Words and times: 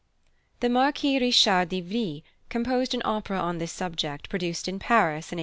The 0.61 0.69
+Marquis 0.69 1.19
Richard 1.19 1.69
d'Ivry+ 1.69 2.23
composed 2.49 2.95
an 2.95 3.03
opera 3.05 3.39
on 3.39 3.59
this 3.59 3.71
subject, 3.71 4.29
produced 4.29 4.67
in 4.67 4.79
Paris 4.79 5.31
in 5.31 5.37
1878. 5.37 5.39